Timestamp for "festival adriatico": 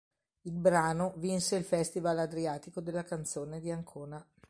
1.63-2.81